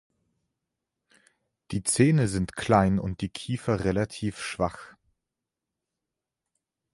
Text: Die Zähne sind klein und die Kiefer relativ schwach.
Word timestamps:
Die 1.69 1.83
Zähne 1.83 2.27
sind 2.27 2.55
klein 2.55 2.97
und 2.97 3.21
die 3.21 3.29
Kiefer 3.29 3.83
relativ 3.85 4.41
schwach. 4.43 4.95